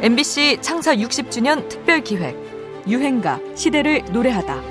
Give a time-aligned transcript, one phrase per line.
[0.00, 2.36] MBC 창사 60주년 특별 기획
[2.86, 4.62] 유행가 시대를 노래하다.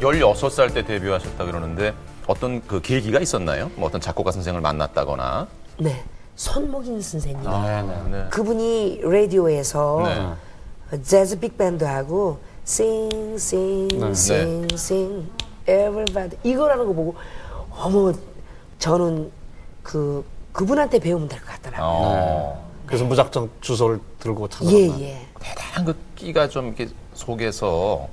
[0.00, 1.94] 16살 때 데뷔하셨다 그러는데
[2.26, 3.70] 어떤 그 계기가 있었나요?
[3.76, 5.48] 뭐 어떤 작곡가 선생을 만났다거나.
[5.78, 6.04] 네.
[6.36, 7.46] 손목인 선생님.
[7.46, 8.26] 아, 네.
[8.30, 10.36] 그분이 라디오에서
[10.90, 11.02] 네.
[11.02, 14.10] 재즈 빅밴드하고 sing sing 네.
[14.10, 15.26] sing sing
[15.62, 17.14] everybody 이거라는 거 보고
[17.70, 18.12] 어머
[18.78, 19.30] 저는
[19.82, 20.22] 그
[20.52, 21.86] 그분한테 배우면 될 것 같더라고요.
[21.88, 22.70] 어.
[22.86, 24.78] 그래서 무작정 주소를 들고 찾아갔나?
[24.98, 25.26] 예, 예.
[25.40, 28.08] 대단한 그 끼가 좀 이렇게 속에서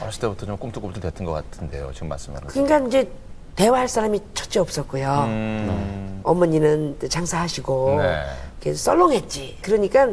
[0.00, 1.90] 어렸을 때부터 좀 꿈틀꿈틀 됐던 것 같은데요.
[1.94, 2.52] 지금 말씀하는 거.
[2.52, 3.08] 그러니까 이제
[3.54, 5.24] 대화할 사람이 첫째 없었고요.
[5.28, 6.20] 음.
[6.24, 8.22] 어머니는 장사하시고 네.
[8.60, 9.58] 이렇게 썰렁했지.
[9.62, 10.08] 그러니까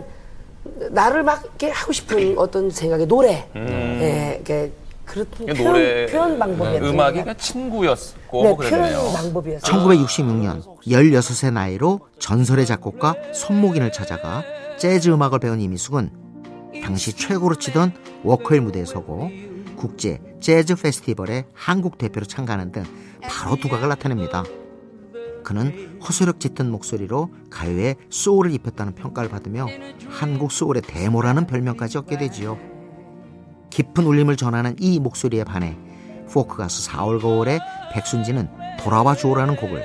[0.91, 4.71] 나를 막 이렇게 하고 싶은 어떤 생각에 노래, 예, 이렇게
[5.09, 5.71] 그렇던 이게 표현, 음.
[5.73, 7.37] 노래 표현 방법이었던 네, 음악이 것 그냥.
[7.37, 8.57] 친구였고 네, 뭐.
[8.57, 9.61] 표현 방법이었어요.
[9.61, 14.43] 1966년 16의 나이로 전설의 작곡가 손목인을 찾아가
[14.77, 16.11] 재즈 음악을 배운 임희숙은
[16.83, 17.93] 당시 최고로 치던
[18.23, 19.29] 워커힐 무대에 서고
[19.75, 22.83] 국제 재즈 페스티벌에 한국 대표로 참가하는 등
[23.21, 24.43] 바로 두각을 나타냅니다.
[25.43, 29.67] 그는 호소력 짙은 목소리로 가요에 소울을 입혔다는 평가를 받으며
[30.07, 32.68] 한국 소울의 대모라는 별명까지 얻게 되지요.
[33.69, 35.77] 깊은 울림을 전하는 이 목소리에 반해
[36.31, 37.59] 포크 가수 4월 거울의
[37.93, 39.83] 백순지는 돌아와 주오라는 곡을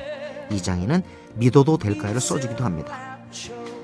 [0.51, 1.03] 이장희는
[1.37, 3.19] 믿어도 될까요를 써주기도 합니다.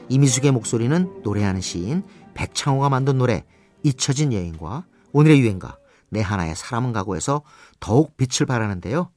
[0.08, 2.02] 이미숙의 목소리는 노래하는 시인
[2.34, 3.44] 백창호가 만든 노래
[3.82, 5.78] 잊혀진 여인과 오늘의 유행가
[6.10, 7.42] 내 하나의 사람은 가고에서
[7.78, 9.10] 더욱 빛을 발하는데요.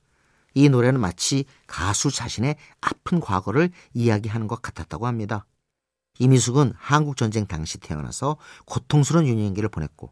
[0.56, 5.45] 이 노래는 마치 가수 자신의 아픈 과거를 이야기하는 것 같았다고 합니다.
[6.20, 10.11] 이미숙은 한국전쟁 당시 태어나서 고통스러운 유년기를 보냈고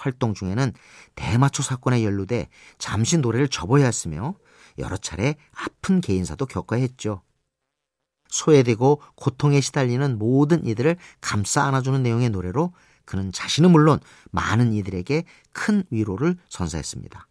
[0.00, 0.72] 활동 중에는
[1.14, 2.48] 대마초 사건에 연루돼
[2.78, 4.34] 잠시 노래를 접어야 했으며
[4.78, 7.22] 여러 차례 아픈 개인사도 겪어야 했죠.
[8.28, 12.72] 소외되고 고통에 시달리는 모든 이들을 감싸 안아주는 내용의 노래로
[13.04, 13.98] 그는 자신은 물론
[14.30, 17.26] 많은 이들에게 큰 위로를 선사했습니다.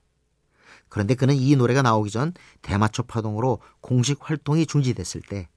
[0.90, 5.48] 그런데 그는 이 노래가 나오기 전 대마초 파동으로 공식 활동이 중지됐을 때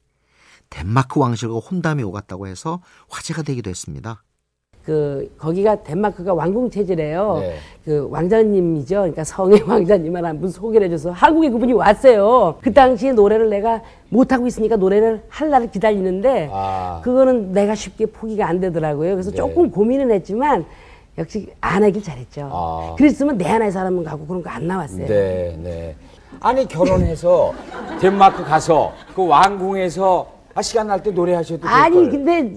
[0.71, 4.23] 덴마크 왕실과 혼담이 오갔다고 해서 화제가 되기도 했습니다.
[4.85, 7.39] 그 거기가 덴마크가 왕궁 체제래요.
[7.41, 7.55] 네.
[7.85, 8.97] 그 왕자님이죠.
[8.97, 12.57] 그러니까 성의 왕자님을 한분 소개를 해줘서 한국에 그분이 왔어요.
[12.61, 17.01] 그 당시에 노래를 내가 못 하고 있으니까 노래를 할 날을 기다리는데 아.
[17.05, 19.13] 그거는 내가 쉽게 포기가 안 되더라고요.
[19.13, 19.37] 그래서 네.
[19.37, 20.65] 조금 고민은 했지만
[21.19, 22.49] 역시 안 하길 잘했죠.
[22.53, 22.95] 아.
[22.99, 25.07] 그랬으면 내 하나의 사람은 가고 그런 거 안 나왔어요.
[25.07, 25.95] 네, 네.
[26.41, 27.53] 아니 결혼해서
[28.01, 32.11] 덴마크 가서 그 왕궁에서 아 시간 날 때 노래하셔도 아니.
[32.11, 32.53] 근데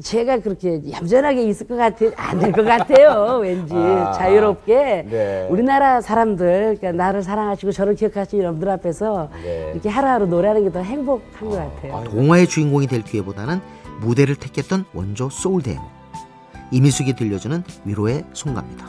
[0.00, 5.46] 제가 그렇게 얌전하게 있을 것 같아 안 될 것 같아요 왠지 아, 자유롭게 네.
[5.50, 9.70] 우리나라 사람들 그러니까 나를 사랑하시고 저를 기억하시는 여러분들 앞에서 네.
[9.72, 12.04] 이렇게 하루하루 노래하는 게 더 행복한 것 같아요.
[12.04, 13.60] 동화의 주인공이 될 기회보다는
[14.00, 15.82] 무대를 택했던 원조 소울 데모
[16.70, 18.86] 이미숙이 들려주는 위로의 송가입니다.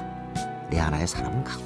[0.69, 1.61] 내 하나의 사람은 가고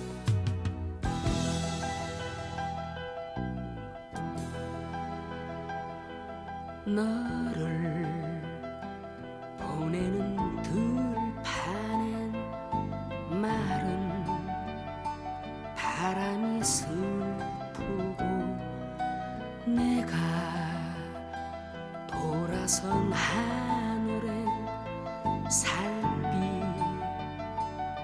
[6.86, 8.07] 너를
[9.88, 12.34] 보내는 들판엔
[13.42, 14.26] 마른
[15.78, 18.26] 바람이 슬프고
[19.66, 20.14] 내가
[22.06, 24.46] 돌아선 하늘엔
[25.50, 26.36] 살비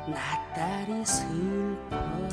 [0.09, 2.32] 낯달이 슬퍼